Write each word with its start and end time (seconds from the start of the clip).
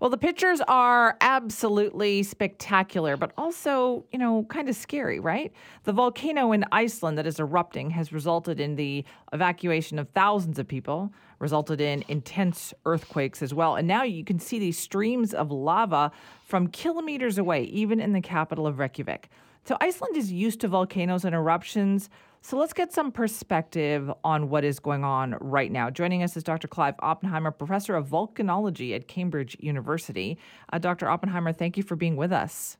Well, 0.00 0.10
the 0.10 0.16
pictures 0.16 0.60
are 0.68 1.16
absolutely 1.20 2.22
spectacular, 2.22 3.16
but 3.16 3.32
also, 3.36 4.04
you 4.12 4.18
know, 4.20 4.44
kind 4.44 4.68
of 4.68 4.76
scary, 4.76 5.18
right? 5.18 5.52
The 5.82 5.92
volcano 5.92 6.52
in 6.52 6.64
Iceland 6.70 7.18
that 7.18 7.26
is 7.26 7.40
erupting 7.40 7.90
has 7.90 8.12
resulted 8.12 8.60
in 8.60 8.76
the 8.76 9.04
evacuation 9.32 9.98
of 9.98 10.08
thousands 10.10 10.60
of 10.60 10.68
people, 10.68 11.12
resulted 11.40 11.80
in 11.80 12.04
intense 12.06 12.72
earthquakes 12.86 13.42
as 13.42 13.52
well. 13.52 13.74
And 13.74 13.88
now 13.88 14.04
you 14.04 14.22
can 14.24 14.38
see 14.38 14.60
these 14.60 14.78
streams 14.78 15.34
of 15.34 15.50
lava 15.50 16.12
from 16.44 16.68
kilometers 16.68 17.36
away, 17.36 17.64
even 17.64 17.98
in 17.98 18.12
the 18.12 18.20
capital 18.20 18.68
of 18.68 18.78
Reykjavik. 18.78 19.28
So 19.64 19.76
Iceland 19.80 20.16
is 20.16 20.30
used 20.30 20.60
to 20.60 20.68
volcanoes 20.68 21.24
and 21.24 21.34
eruptions. 21.34 22.08
So 22.40 22.56
let's 22.56 22.72
get 22.72 22.92
some 22.92 23.12
perspective 23.12 24.10
on 24.24 24.48
what 24.48 24.64
is 24.64 24.78
going 24.78 25.04
on 25.04 25.36
right 25.40 25.70
now. 25.70 25.90
Joining 25.90 26.22
us 26.22 26.36
is 26.36 26.44
Dr. 26.44 26.68
Clive 26.68 26.94
Oppenheimer, 27.00 27.50
professor 27.50 27.94
of 27.94 28.08
volcanology 28.08 28.94
at 28.94 29.08
Cambridge 29.08 29.56
University. 29.60 30.38
Uh, 30.72 30.78
Dr. 30.78 31.08
Oppenheimer, 31.08 31.52
thank 31.52 31.76
you 31.76 31.82
for 31.82 31.96
being 31.96 32.16
with 32.16 32.32
us. 32.32 32.76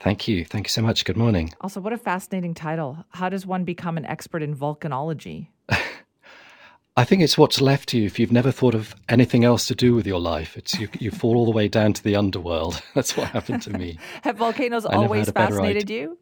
Thank 0.00 0.28
you. 0.28 0.44
Thank 0.44 0.66
you 0.66 0.70
so 0.70 0.82
much. 0.82 1.04
Good 1.04 1.16
morning. 1.16 1.54
Also, 1.60 1.80
what 1.80 1.92
a 1.92 1.98
fascinating 1.98 2.54
title. 2.54 3.04
How 3.10 3.28
does 3.28 3.46
one 3.46 3.64
become 3.64 3.96
an 3.96 4.04
expert 4.04 4.42
in 4.42 4.54
volcanology? 4.54 5.48
I 6.98 7.04
think 7.04 7.22
it's 7.22 7.36
what's 7.36 7.60
left 7.60 7.90
to 7.90 7.98
you 7.98 8.06
if 8.06 8.18
you've 8.18 8.32
never 8.32 8.50
thought 8.50 8.74
of 8.74 8.94
anything 9.08 9.44
else 9.44 9.66
to 9.66 9.74
do 9.74 9.94
with 9.94 10.06
your 10.06 10.20
life. 10.20 10.56
It's 10.56 10.78
you, 10.78 10.88
you 10.98 11.10
fall 11.10 11.36
all 11.36 11.44
the 11.44 11.50
way 11.50 11.68
down 11.68 11.92
to 11.94 12.02
the 12.02 12.16
underworld. 12.16 12.82
That's 12.94 13.16
what 13.16 13.28
happened 13.28 13.62
to 13.62 13.70
me. 13.70 13.98
Have 14.22 14.36
volcanoes 14.36 14.86
always 14.86 15.30
fascinated 15.30 15.90
you? 15.90 16.18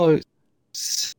Oh, 0.00 0.20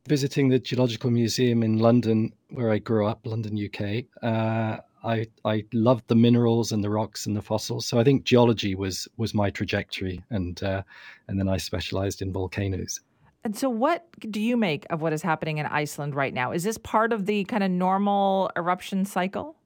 visiting 0.08 0.48
the 0.48 0.58
Geological 0.58 1.10
Museum 1.10 1.62
in 1.62 1.76
London, 1.80 2.32
where 2.48 2.70
I 2.70 2.78
grew 2.78 3.06
up, 3.06 3.20
London, 3.26 3.58
UK. 3.62 4.06
Uh, 4.22 4.78
I 5.04 5.26
I 5.44 5.64
loved 5.74 6.08
the 6.08 6.14
minerals 6.14 6.72
and 6.72 6.82
the 6.82 6.88
rocks 6.88 7.26
and 7.26 7.36
the 7.36 7.42
fossils. 7.42 7.84
So 7.84 8.00
I 8.00 8.04
think 8.04 8.24
geology 8.24 8.74
was 8.74 9.06
was 9.18 9.34
my 9.34 9.50
trajectory, 9.50 10.24
and 10.30 10.62
uh, 10.62 10.82
and 11.28 11.38
then 11.38 11.46
I 11.46 11.58
specialized 11.58 12.22
in 12.22 12.32
volcanoes. 12.32 13.02
And 13.44 13.54
so, 13.54 13.68
what 13.68 14.06
do 14.30 14.40
you 14.40 14.56
make 14.56 14.86
of 14.88 15.02
what 15.02 15.12
is 15.12 15.20
happening 15.20 15.58
in 15.58 15.66
Iceland 15.66 16.14
right 16.14 16.32
now? 16.32 16.52
Is 16.52 16.62
this 16.62 16.78
part 16.78 17.12
of 17.12 17.26
the 17.26 17.44
kind 17.44 17.62
of 17.62 17.70
normal 17.70 18.50
eruption 18.56 19.04
cycle? 19.04 19.56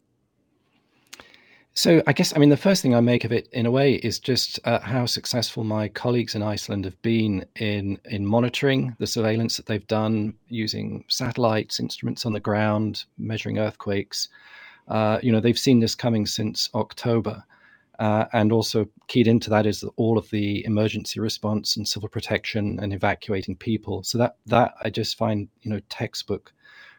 So 1.76 2.02
I 2.06 2.12
guess 2.12 2.32
I 2.34 2.38
mean 2.38 2.50
the 2.50 2.56
first 2.56 2.82
thing 2.82 2.94
I 2.94 3.00
make 3.00 3.24
of 3.24 3.32
it 3.32 3.48
in 3.52 3.66
a 3.66 3.70
way 3.70 3.94
is 3.94 4.20
just 4.20 4.60
uh, 4.64 4.78
how 4.78 5.06
successful 5.06 5.64
my 5.64 5.88
colleagues 5.88 6.36
in 6.36 6.42
Iceland 6.42 6.84
have 6.84 7.00
been 7.02 7.44
in 7.56 7.98
in 8.04 8.24
monitoring 8.24 8.94
the 9.00 9.08
surveillance 9.08 9.56
that 9.56 9.66
they've 9.66 9.86
done 9.88 10.34
using 10.48 11.04
satellites, 11.08 11.80
instruments 11.80 12.24
on 12.24 12.32
the 12.32 12.38
ground, 12.38 13.04
measuring 13.18 13.58
earthquakes. 13.58 14.28
Uh, 14.86 15.18
you 15.20 15.32
know 15.32 15.40
they've 15.40 15.58
seen 15.58 15.80
this 15.80 15.96
coming 15.96 16.26
since 16.26 16.70
October, 16.76 17.42
uh, 17.98 18.26
and 18.32 18.52
also 18.52 18.86
keyed 19.08 19.26
into 19.26 19.50
that 19.50 19.66
is 19.66 19.82
all 19.96 20.16
of 20.16 20.30
the 20.30 20.64
emergency 20.66 21.18
response 21.18 21.76
and 21.76 21.88
civil 21.88 22.08
protection 22.08 22.78
and 22.80 22.92
evacuating 22.92 23.56
people. 23.56 24.04
So 24.04 24.16
that 24.18 24.36
that 24.46 24.74
I 24.84 24.90
just 24.90 25.18
find 25.18 25.48
you 25.62 25.72
know 25.72 25.80
textbook 25.88 26.52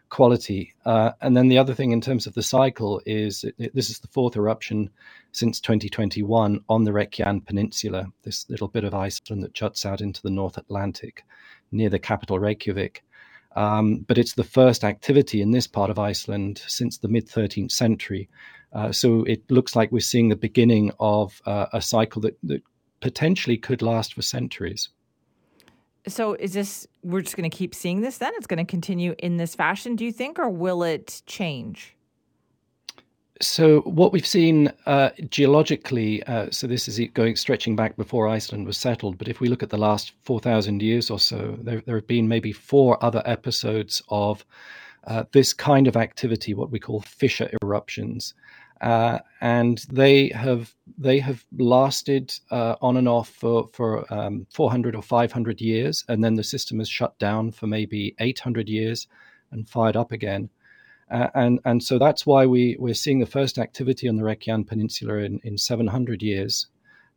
quality. 0.10 0.74
Uh, 0.86 1.12
and 1.22 1.36
then 1.36 1.48
the 1.48 1.58
other 1.58 1.74
thing 1.74 1.92
in 1.92 2.02
terms 2.02 2.28
of 2.28 2.34
the 2.34 2.44
cycle 2.44 3.02
is 3.06 3.44
it, 3.44 3.56
it, 3.58 3.76
this 3.76 3.90
is 3.90 4.00
the 4.00 4.08
fourth 4.08 4.36
eruption 4.36 4.90
since 5.32 5.60
2021 5.60 6.60
on 6.70 6.84
the 6.84 6.92
Reykjanes 6.92 7.46
Peninsula, 7.46 8.08
this 8.24 8.50
little 8.50 8.68
bit 8.68 8.84
of 8.84 8.94
Iceland 8.94 9.44
that 9.44 9.54
juts 9.54 9.86
out 9.86 10.02
into 10.02 10.22
the 10.22 10.30
North 10.30 10.58
Atlantic 10.58 11.24
near 11.72 11.90
the 11.90 12.00
capital 12.00 12.40
Reykjavik. 12.40 13.04
Um, 13.56 14.00
but 14.08 14.18
it's 14.18 14.34
the 14.34 14.44
first 14.44 14.84
activity 14.84 15.42
in 15.42 15.52
this 15.52 15.68
part 15.68 15.90
of 15.90 15.98
Iceland 15.98 16.62
since 16.68 16.98
the 16.98 17.08
mid 17.08 17.28
13th 17.28 17.72
century. 17.72 18.30
Uh, 18.74 18.92
so 18.92 19.24
it 19.24 19.50
looks 19.50 19.76
like 19.76 19.92
we're 19.92 20.00
seeing 20.00 20.30
the 20.30 20.36
beginning 20.36 20.92
of 21.00 21.42
uh, 21.46 21.68
a 21.72 21.82
cycle 21.82 22.22
that, 22.22 22.38
that 22.44 22.62
potentially 23.00 23.58
could 23.58 23.82
last 23.82 24.14
for 24.14 24.22
centuries. 24.22 24.90
So 26.08 26.34
is 26.34 26.54
this 26.54 26.88
we're 27.04 27.22
just 27.22 27.36
going 27.36 27.50
to 27.50 27.56
keep 27.56 27.74
seeing 27.74 28.02
this 28.02 28.18
then? 28.18 28.32
It's 28.36 28.48
going 28.48 28.66
to 28.66 28.70
continue 28.70 29.16
in 29.20 29.38
this 29.38 29.56
fashion, 29.56 29.96
do 29.96 30.06
you 30.06 30.12
think, 30.12 30.38
or 30.40 30.50
will 30.50 30.84
it 30.84 31.22
change? 31.26 31.96
So 33.42 33.82
what 33.82 34.14
we've 34.14 34.26
seen 34.26 34.72
uh, 34.86 35.10
geologically, 35.30 36.24
uh, 36.24 36.48
so 36.52 36.68
this 36.68 36.88
is 36.88 37.00
going 37.14 37.36
stretching 37.36 37.76
back 37.76 37.98
before 37.98 38.30
Iceland 38.30 38.66
was 38.66 38.78
settled. 38.78 39.18
But 39.18 39.28
if 39.28 39.42
we 39.42 39.50
look 39.50 39.62
at 39.62 39.70
the 39.70 39.78
last 39.78 40.14
four 40.22 40.40
thousand 40.40 40.82
years 40.82 41.10
or 41.10 41.20
so, 41.20 41.58
there, 41.62 41.82
there 41.86 41.96
have 41.96 42.08
been 42.08 42.28
maybe 42.30 42.54
four 42.54 43.04
other 43.04 43.22
episodes 43.26 44.02
of 44.08 44.46
uh, 45.08 45.26
this 45.34 45.54
kind 45.54 45.88
of 45.88 45.98
activity, 45.98 46.54
what 46.54 46.72
we 46.72 46.80
call 46.80 47.02
fissure 47.02 47.50
eruptions, 47.62 48.34
uh, 48.82 49.20
and 49.42 49.86
they 49.90 50.30
have 50.30 50.74
they 50.98 51.20
have 51.20 51.46
lasted 51.58 52.34
uh, 52.52 52.76
on 52.82 52.98
and 52.98 53.08
off 53.08 53.30
for 53.30 53.70
for 53.74 54.12
um, 54.14 54.46
400 54.52 54.96
or 54.96 55.02
500 55.02 55.62
years, 55.62 56.04
and 56.08 56.24
then 56.24 56.36
the 56.36 56.44
system 56.44 56.80
has 56.80 56.90
shut 56.90 57.18
down 57.20 57.52
for 57.52 57.68
maybe 57.68 58.16
800 58.20 58.70
years 58.70 59.08
and 59.52 59.68
fired 59.68 59.96
up 59.96 60.12
again. 60.12 60.50
Uh, 61.10 61.28
and 61.36 61.60
and 61.66 61.84
so 61.84 62.00
that's 62.00 62.26
why 62.26 62.46
we 62.46 62.76
we're 62.80 62.94
seeing 62.94 63.20
the 63.20 63.26
first 63.26 63.58
activity 63.58 64.10
on 64.10 64.18
the 64.18 64.24
Reykjanes 64.24 64.68
Peninsula 64.68 65.18
in, 65.18 65.40
in 65.44 65.58
700 65.58 66.22
years, 66.22 66.68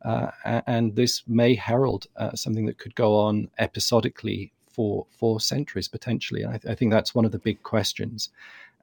uh, 0.05 0.31
and 0.45 0.95
this 0.95 1.23
may 1.27 1.55
herald 1.55 2.07
uh, 2.15 2.35
something 2.35 2.67
that 2.67 2.77
could 2.77 2.95
go 2.95 3.15
on 3.15 3.49
episodically 3.57 4.53
for 4.67 5.07
for 5.09 5.39
centuries 5.39 5.87
potentially. 5.87 6.45
I, 6.45 6.57
th- 6.57 6.71
I, 6.71 6.75
think 6.75 6.91
that's 6.91 7.15
one 7.15 7.25
of 7.25 7.31
the 7.31 7.39
big 7.39 7.63
questions. 7.63 8.29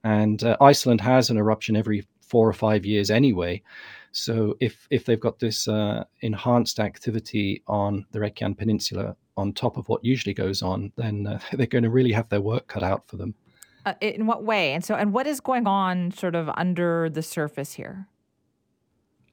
And 0.05 0.43
uh, 0.45 0.57
Iceland 0.61 1.01
has 1.01 1.31
an 1.31 1.37
eruption 1.37 1.75
every 1.75 2.07
four 2.27 2.49
or 2.49 2.53
five 2.53 2.85
years 2.85 3.11
anyway. 3.11 3.63
So 4.13 4.57
if 4.61 4.87
if 4.91 5.05
they've 5.05 5.21
got 5.21 5.39
this 5.39 5.69
uh, 5.69 6.05
enhanced 6.21 6.81
activity 6.81 7.63
on 7.67 8.07
the 8.13 8.19
Reykjanes 8.19 8.57
Peninsula 8.57 9.17
on 9.37 9.53
top 9.53 9.77
of 9.77 9.89
what 9.89 10.05
usually 10.05 10.33
goes 10.35 10.63
on, 10.63 10.93
then 10.97 11.27
uh, 11.27 11.39
they're 11.53 11.67
going 11.67 11.85
to 11.85 11.91
really 11.91 12.13
have 12.13 12.29
their 12.29 12.41
work 12.41 12.67
cut 12.67 12.83
out 12.83 13.07
for 13.07 13.17
them. 13.17 13.35
Uh, 13.85 13.95
in 14.01 14.27
what 14.27 14.43
way? 14.43 14.73
And 14.73 14.85
so, 14.85 14.95
and 14.97 15.13
what 15.13 15.27
is 15.27 15.39
going 15.39 15.67
on, 15.67 16.11
sort 16.11 16.35
of 16.35 16.49
under 16.57 17.09
the 17.09 17.23
surface 17.23 17.75
here? 17.75 18.09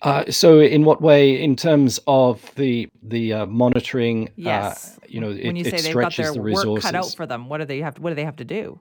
Uh, 0.03 0.29
so, 0.29 0.59
in 0.59 0.83
what 0.83 1.01
way, 1.01 1.41
in 1.41 1.55
terms 1.55 1.99
of 2.07 2.53
the 2.55 2.89
the 3.01 3.33
uh, 3.33 3.45
monitoring? 3.45 4.27
Uh, 4.27 4.31
yes. 4.35 4.99
you 5.07 5.21
know, 5.21 5.29
when 5.29 5.55
it, 5.55 5.57
you 5.57 5.63
say 5.63 5.77
it 5.77 5.83
they've 5.83 5.95
got 5.95 6.15
their 6.15 6.33
the 6.33 6.41
work 6.41 6.81
cut 6.81 6.93
out 6.93 7.13
for 7.15 7.25
them, 7.25 7.47
what 7.47 7.59
do 7.59 7.65
they 7.65 7.79
have? 7.79 7.95
To, 7.95 8.01
what 8.01 8.09
do 8.09 8.15
they 8.15 8.25
have 8.25 8.35
to 8.35 8.45
do? 8.45 8.79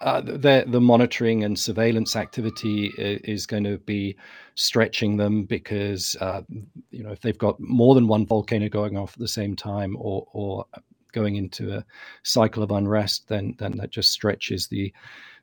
Uh, 0.00 0.20
the, 0.20 0.64
the 0.66 0.80
monitoring 0.80 1.44
and 1.44 1.58
surveillance 1.58 2.16
activity 2.16 2.86
is 2.96 3.46
going 3.46 3.64
to 3.64 3.78
be 3.78 4.16
stretching 4.54 5.16
them 5.16 5.44
because 5.44 6.16
uh, 6.20 6.42
you 6.90 7.02
know 7.02 7.10
if 7.10 7.20
they've 7.20 7.38
got 7.38 7.60
more 7.60 7.94
than 7.94 8.08
one 8.08 8.26
volcano 8.26 8.68
going 8.68 8.96
off 8.96 9.12
at 9.12 9.18
the 9.18 9.28
same 9.28 9.54
time 9.54 9.96
or 9.98 10.26
or 10.32 10.64
going 11.12 11.36
into 11.36 11.76
a 11.76 11.84
cycle 12.22 12.62
of 12.62 12.70
unrest, 12.70 13.28
then 13.28 13.54
then 13.58 13.76
that 13.78 13.90
just 13.90 14.10
stretches 14.10 14.68
the 14.68 14.92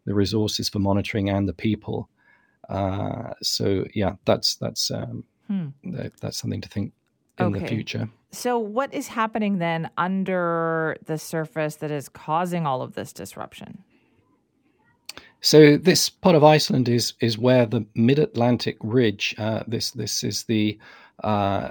the 0.06 0.14
resources 0.14 0.70
for 0.70 0.80
monitoring 0.80 1.30
and 1.30 1.48
the 1.48 1.54
people. 1.54 2.10
Uh, 2.70 3.34
so 3.44 3.86
yeah, 3.94 4.14
that's 4.26 4.56
that's 4.56 4.92
um, 4.92 5.24
hmm. 5.48 5.68
that, 5.84 6.14
that's 6.20 6.38
something 6.38 6.62
to 6.62 6.70
think 6.70 6.94
in 7.40 7.46
okay. 7.48 7.60
the 7.60 7.68
future. 7.68 8.10
So, 8.32 8.60
what 8.60 8.94
is 8.94 9.08
happening 9.08 9.60
then 9.60 9.90
under 9.98 10.98
the 11.06 11.18
surface 11.18 11.78
that 11.78 11.92
is 11.92 12.10
causing 12.10 12.66
all 12.66 12.82
of 12.82 12.94
this 12.94 13.14
disruption? 13.14 13.84
So 15.42 15.78
this 15.78 16.10
part 16.10 16.36
of 16.36 16.44
Iceland 16.44 16.90
is 16.90 17.14
is 17.20 17.38
where 17.38 17.66
the 17.66 17.86
Mid 17.96 18.20
Atlantic 18.20 18.78
Ridge. 18.82 19.36
Uh, 19.38 19.64
this 19.68 19.92
this 19.92 20.24
is 20.24 20.44
the 20.44 20.78
uh, 21.24 21.70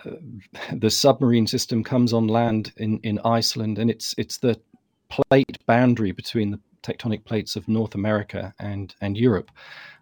the 0.72 0.90
submarine 0.90 1.46
system 1.46 1.84
comes 1.84 2.12
on 2.12 2.28
land 2.28 2.72
in, 2.76 2.98
in 3.02 3.20
Iceland, 3.24 3.78
and 3.78 3.90
it's 3.90 4.14
it's 4.18 4.38
the 4.38 4.60
plate 5.08 5.58
boundary 5.66 6.12
between 6.12 6.50
the 6.50 6.60
tectonic 6.82 7.24
plates 7.24 7.56
of 7.56 7.68
North 7.68 7.94
America 7.94 8.54
and 8.58 8.94
and 9.00 9.16
Europe. 9.16 9.50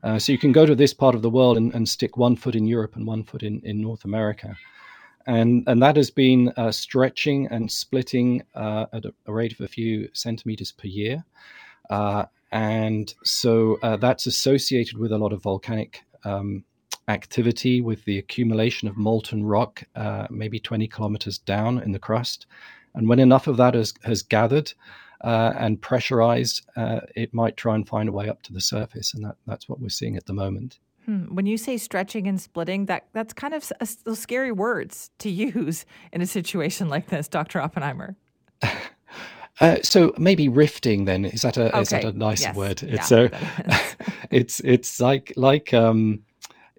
Uh, 0.03 0.19
so 0.19 0.33
you 0.33 0.39
can 0.39 0.53
go 0.53 0.67
to 0.67 0.75
this 0.75 0.93
part 0.93 1.15
of 1.15 1.23
the 1.23 1.31
world 1.31 1.57
and, 1.57 1.75
and 1.75 1.89
stick 1.89 2.17
one 2.19 2.37
foot 2.37 2.55
in 2.55 2.67
Europe 2.67 2.94
and 2.94 3.06
one 3.06 3.25
foot 3.25 3.43
in, 3.43 3.61
in 3.65 3.81
North 3.81 4.05
America. 4.05 4.55
And, 5.27 5.65
and 5.67 5.83
that 5.83 5.97
has 5.97 6.11
been 6.11 6.53
uh, 6.59 6.71
stretching 6.71 7.47
and 7.47 7.73
splitting 7.73 8.43
uh, 8.55 8.85
at 8.93 9.06
a, 9.06 9.33
rate 9.33 9.55
of 9.55 9.61
a 9.62 9.69
few 9.69 10.11
centimeters 10.12 10.73
per 10.73 10.87
year. 10.87 11.25
And 12.55 13.12
so 13.25 13.81
uh, 13.83 13.97
that's 13.97 14.27
associated 14.27 14.97
with 14.97 15.11
a 15.11 15.19
lot 15.19 15.33
of 15.33 15.43
volcanic 15.43 16.05
um, 16.23 16.65
activity 17.09 17.81
with 17.81 18.05
the 18.05 18.17
accumulation 18.17 18.87
of 18.87 18.97
molten 18.97 19.45
rock, 19.45 19.83
uh, 19.97 20.29
maybe 20.31 20.61
20 20.61 20.87
kilometers 20.87 21.37
down 21.37 21.81
in 21.81 21.91
the 21.91 21.99
crust. 21.99 22.47
And 22.95 23.09
when 23.09 23.19
enough 23.19 23.49
of 23.49 23.56
that 23.56 23.75
has, 23.75 23.93
has 24.05 24.23
gathered 24.23 24.73
uh, 25.25 25.53
and 25.59 25.83
pressurized, 25.83 26.65
uh, 26.77 27.01
it 27.17 27.35
might 27.35 27.56
try 27.56 27.75
and 27.75 27.89
find 27.89 28.09
a 28.09 28.12
way 28.12 28.29
up 28.29 28.41
to 28.43 28.53
the 28.53 28.61
surface. 28.61 29.15
And 29.15 29.25
that, 29.25 29.35
that's 29.49 29.69
what 29.69 29.81
we're 29.81 29.89
seeing 29.89 30.17
at 30.17 30.27
the 30.27 30.33
moment. 30.33 30.79
Hmm. 31.07 31.35
When 31.35 31.47
you 31.47 31.59
say 31.59 31.77
stretching 31.77 32.29
and 32.29 32.41
splitting, 32.41 32.87
that 32.87 33.09
that's 33.12 33.33
kind 33.33 33.53
of 33.53 33.71
a, 33.81 34.15
scary 34.15 34.53
words 34.53 35.11
to 35.19 35.29
use 35.59 35.85
in 36.12 36.23
a 36.23 36.27
situation 36.27 36.89
like 36.89 37.09
this, 37.09 37.27
Dr. 37.27 37.61
Oppenheimer. 37.61 38.17
Uh, 39.61 39.77
so 39.83 40.12
maybe 40.19 40.49
rifting 40.49 41.05
then 41.05 41.25
is 41.25 41.43
that 41.43 41.56
a 41.56 41.69
okay. 41.69 41.81
is 41.81 41.89
that 41.91 42.05
a 42.05 42.12
nicer 42.12 42.49
yes. 42.49 42.56
word? 42.56 42.83
It's 42.83 42.93
yeah, 42.93 43.03
so 43.03 43.29
it's 44.31 44.61
it's 44.61 45.01
like 45.01 45.33
like 45.37 45.73
um 45.73 46.23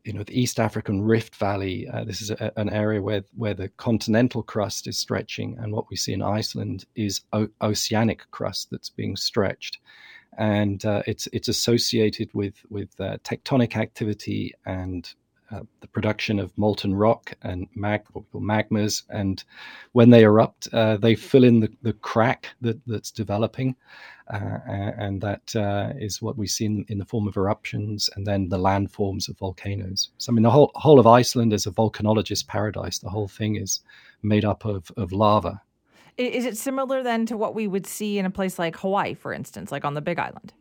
you 0.04 0.14
know 0.14 0.24
the 0.24 0.40
East 0.40 0.60
African 0.60 1.02
Rift 1.02 1.36
Valley. 1.36 1.88
Uh, 1.88 2.04
this 2.04 2.22
is 2.22 2.32
a, 2.32 2.52
an 2.58 2.70
area 2.70 3.02
where 3.02 3.24
where 3.36 3.54
the 3.54 3.70
continental 3.70 4.44
crust 4.44 4.88
is 4.88 4.98
stretching, 4.98 5.58
and 5.60 5.72
what 5.72 5.90
we 5.90 5.96
see 5.96 6.14
in 6.14 6.22
Iceland 6.22 6.86
is 6.96 7.22
o- 7.34 7.50
oceanic 7.62 8.30
crust 8.32 8.70
that's 8.72 8.90
being 8.90 9.16
stretched, 9.16 9.80
and 10.38 10.86
uh, 10.86 11.02
it's 11.08 11.28
it's 11.34 11.48
associated 11.48 12.30
with 12.34 12.56
with 12.70 12.90
uh, 13.00 13.18
tectonic 13.24 13.76
activity 13.76 14.54
and 14.66 15.14
uh, 15.56 15.64
the 15.82 15.88
production 15.88 16.40
of 16.40 16.58
molten 16.58 16.94
rock 16.94 17.34
and 17.44 17.68
mag, 17.76 18.04
magmas. 18.34 19.04
And 19.10 19.44
when 19.94 20.10
they 20.10 20.24
erupt, 20.24 20.68
uh, 20.74 20.98
they 20.98 21.16
fill 21.16 21.44
in 21.44 21.60
the, 21.60 21.70
the 21.82 21.94
crack 21.94 22.48
that, 22.62 22.80
that's 22.88 23.12
developing. 23.12 23.76
Uh, 24.34 24.58
and 24.98 25.22
that 25.22 25.56
uh, 25.56 25.94
is 25.98 26.22
what 26.22 26.36
we 26.36 26.48
see 26.48 26.66
in, 26.66 26.84
in, 26.90 26.98
the 26.98 27.06
form 27.06 27.28
of 27.28 27.38
eruptions 27.38 28.10
and 28.16 28.26
then 28.26 28.50
the 28.50 28.58
landforms 28.58 29.30
of 29.30 29.38
volcanoes. 29.38 30.10
So, 30.18 30.32
I 30.32 30.34
mean, 30.34 30.42
the 30.42 30.50
whole, 30.50 30.72
whole 30.74 31.00
of 31.00 31.06
Iceland 31.06 31.54
is 31.54 31.68
a 31.68 31.72
volcanologist 31.72 32.48
paradise. 32.48 32.98
The 32.98 33.10
whole 33.10 33.28
thing 33.28 33.56
is 33.56 33.82
made 34.24 34.44
up 34.44 34.66
of, 34.66 34.92
of 34.98 35.12
lava. 35.12 35.62
Is 36.18 36.46
it 36.46 36.58
similar 36.58 37.04
then 37.04 37.28
to 37.28 37.38
what 37.38 37.54
we 37.54 37.68
would 37.68 37.86
see 37.86 38.18
in 38.18 38.26
a 38.26 38.32
place 38.32 38.58
like 38.58 38.78
Hawaii, 38.78 39.14
for 39.14 39.32
instance, 39.32 39.72
like 39.72 39.86
on 39.86 39.94
the 39.94 40.02
Big 40.02 40.18
Island? 40.18 40.54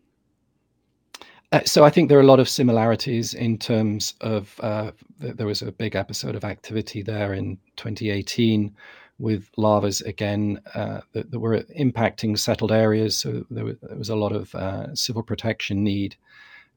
Uh, 1.54 1.62
so 1.64 1.84
I 1.84 1.90
think 1.90 2.08
there 2.08 2.18
are 2.18 2.22
a 2.22 2.26
lot 2.26 2.40
of 2.40 2.48
similarities 2.48 3.32
in 3.32 3.58
terms 3.58 4.14
of 4.20 4.58
uh, 4.60 4.90
there 5.20 5.46
was 5.46 5.62
a 5.62 5.70
big 5.70 5.94
episode 5.94 6.34
of 6.34 6.42
activity 6.42 7.00
there 7.00 7.32
in 7.32 7.58
2018 7.76 8.74
with 9.20 9.48
lavas 9.56 10.00
again 10.00 10.60
uh, 10.74 11.02
that, 11.12 11.30
that, 11.30 11.38
were 11.38 11.60
impacting 11.78 12.36
settled 12.36 12.72
areas. 12.72 13.16
So 13.16 13.46
there 13.50 13.66
was, 13.66 13.76
there 13.82 13.96
was 13.96 14.08
a 14.08 14.16
lot 14.16 14.32
of 14.32 14.52
uh, 14.56 14.92
civil 14.96 15.22
protection 15.22 15.84
need 15.84 16.16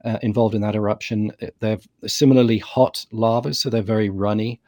uh, 0.06 0.19
involved 0.21 0.53
in 0.53 0.62
that 0.62 0.75
eruption. 0.75 1.31
They're 1.59 1.80
similarly 2.06 2.59
hot 2.59 3.03
lavas, 3.12 3.59
so 3.59 3.71
they're 3.71 3.81
very 3.81 4.12
runny, 4.12 4.62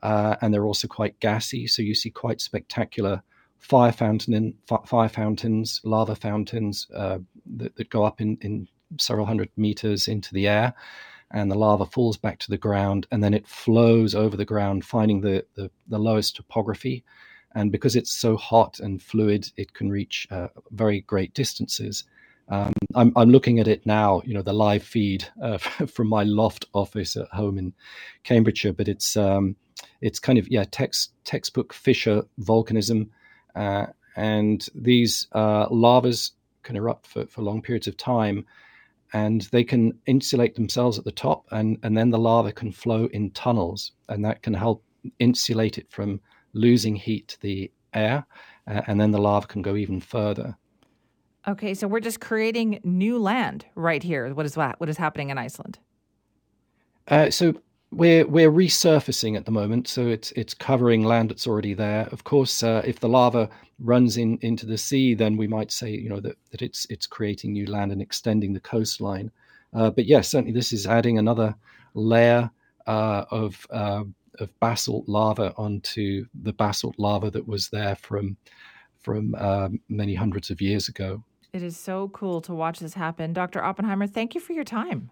uh, 0.00 0.36
and 0.42 0.54
they're 0.54 0.66
also 0.66 0.86
quite 0.86 1.18
gassy. 1.18 1.66
So 1.66 1.82
you 1.82 1.96
see 1.96 2.10
quite 2.10 2.40
spectacular 2.40 3.20
fire 3.58 3.90
fountain 3.90 4.54
fire 4.84 5.08
fountains, 5.08 5.80
lava 5.82 6.14
fountains 6.14 6.86
that, 6.88 7.74
that, 7.74 7.90
go 7.90 8.04
up 8.04 8.20
in, 8.20 8.38
in 8.42 8.68
several 9.00 9.26
hundred 9.26 9.50
meters 9.56 10.08
into 10.08 10.32
the 10.34 10.46
air 10.46 10.74
and 11.30 11.50
the 11.50 11.58
lava 11.58 11.86
falls 11.86 12.16
back 12.16 12.38
to 12.38 12.50
the 12.50 12.58
ground 12.58 13.06
and 13.10 13.22
then 13.22 13.34
it 13.34 13.46
flows 13.46 14.14
over 14.14 14.36
the 14.36 14.44
ground 14.44 14.84
finding 14.84 15.20
the, 15.20 15.44
the, 15.54 15.70
the 15.88 15.98
lowest 15.98 16.36
topography. 16.36 17.04
And 17.54 17.72
because 17.72 17.96
it's 17.96 18.12
so 18.12 18.36
hot 18.36 18.80
and 18.80 19.02
fluid 19.02 19.50
it 19.56 19.74
can 19.74 19.90
reach 19.90 20.26
uh, 20.30 20.48
very 20.70 21.00
great 21.00 21.34
distances. 21.34 22.04
Um, 22.48 22.72
I'm, 22.94 23.12
I'm 23.16 23.30
looking 23.30 23.58
at 23.58 23.66
it 23.66 23.84
now 23.86 24.22
you 24.24 24.32
know 24.32 24.42
the 24.42 24.52
live 24.52 24.84
feed 24.84 25.26
uh, 25.42 25.58
from 25.88 26.06
my 26.06 26.22
loft 26.22 26.66
office 26.74 27.16
at 27.16 27.28
home 27.28 27.58
in 27.58 27.72
cambridgeshire 28.22 28.72
but 28.72 28.86
it's 28.86 29.16
um, 29.16 29.56
it's 30.00 30.20
kind 30.20 30.38
of 30.38 30.46
yeah 30.46 30.64
text 30.70 31.10
textbook 31.24 31.72
fissure 31.72 32.22
volcanism 32.40 33.08
uh, 33.56 33.86
and 34.14 34.68
these 34.76 35.26
uh, 35.32 35.66
lavas 35.70 36.32
can 36.62 36.76
erupt 36.76 37.06
for, 37.06 37.26
for 37.26 37.42
long 37.42 37.62
periods 37.62 37.88
of 37.88 37.96
time 37.96 38.46
and 39.12 39.42
they 39.52 39.64
can 39.64 39.92
insulate 40.06 40.54
themselves 40.54 40.98
at 40.98 41.04
the 41.04 41.12
top 41.12 41.44
and, 41.52 41.78
and 41.82 41.96
then 41.96 42.10
the 42.10 42.18
lava 42.18 42.52
can 42.52 42.72
flow 42.72 43.06
in 43.12 43.30
tunnels 43.30 43.92
and 44.08 44.24
that 44.24 44.42
can 44.42 44.54
help 44.54 44.82
insulate 45.18 45.78
it 45.78 45.86
from 45.90 46.20
losing 46.52 46.96
heat 46.96 47.28
to 47.28 47.40
the 47.40 47.70
air 47.94 48.26
uh, 48.66 48.82
and 48.86 49.00
then 49.00 49.10
the 49.10 49.20
lava 49.20 49.46
can 49.46 49.62
go 49.62 49.76
even 49.76 50.00
further. 50.00 50.56
Okay 51.46 51.74
so 51.74 51.86
we're 51.86 52.00
just 52.00 52.20
creating 52.20 52.80
new 52.82 53.18
land 53.18 53.66
right 53.74 54.02
here. 54.02 54.32
What 54.34 54.46
is 54.46 54.54
that? 54.54 54.80
What 54.80 54.88
is 54.88 54.96
happening 54.96 55.30
in 55.30 55.38
iceland? 55.38 55.78
Uh, 57.08 57.30
so 57.30 57.54
we're 57.92 58.26
we're 58.26 58.50
resurfacing 58.50 59.36
at 59.36 59.44
the 59.44 59.50
moment, 59.50 59.88
so 59.88 60.06
it's 60.08 60.32
it's 60.32 60.54
covering 60.54 61.04
land 61.04 61.30
that's 61.30 61.46
already 61.46 61.74
there. 61.74 62.08
Of 62.12 62.24
course, 62.24 62.62
uh, 62.62 62.82
if 62.84 63.00
the 63.00 63.08
lava 63.08 63.48
runs 63.78 64.16
in 64.16 64.38
into 64.42 64.66
the 64.66 64.78
sea, 64.78 65.14
then 65.14 65.36
we 65.36 65.46
might 65.46 65.70
say 65.70 65.90
you 65.90 66.08
know 66.08 66.20
that, 66.20 66.36
that 66.50 66.62
it's 66.62 66.86
it's 66.90 67.06
creating 67.06 67.52
new 67.52 67.66
land 67.66 67.92
and 67.92 68.02
extending 68.02 68.52
the 68.52 68.60
coastline. 68.60 69.30
Uh, 69.72 69.90
but 69.90 70.06
yes, 70.06 70.28
certainly 70.28 70.52
this 70.52 70.72
is 70.72 70.86
adding 70.86 71.18
another 71.18 71.54
layer 71.94 72.50
uh, 72.86 73.24
of 73.30 73.66
uh, 73.70 74.04
of 74.40 74.60
basalt 74.60 75.08
lava 75.08 75.54
onto 75.56 76.26
the 76.42 76.52
basalt 76.52 76.94
lava 76.98 77.30
that 77.30 77.46
was 77.46 77.68
there 77.68 77.96
from 77.96 78.36
from 79.00 79.34
uh, 79.38 79.68
many 79.88 80.14
hundreds 80.14 80.50
of 80.50 80.60
years 80.60 80.88
ago. 80.88 81.22
It 81.52 81.62
is 81.62 81.76
so 81.76 82.08
cool 82.08 82.40
to 82.42 82.52
watch 82.52 82.80
this 82.80 82.94
happen, 82.94 83.32
Dr. 83.32 83.62
Oppenheimer. 83.62 84.06
Thank 84.06 84.34
you 84.34 84.40
for 84.40 84.52
your 84.52 84.64
time. 84.64 85.10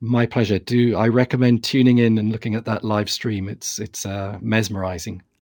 My 0.00 0.26
pleasure. 0.26 0.58
Do 0.58 0.96
I 0.96 1.08
recommend 1.08 1.64
tuning 1.64 1.98
in 1.98 2.18
and 2.18 2.30
looking 2.30 2.54
at 2.54 2.66
that 2.66 2.84
live 2.84 3.08
stream? 3.10 3.48
It's 3.48 3.78
it's 3.78 4.04
uh, 4.04 4.38
mesmerizing. 4.40 5.22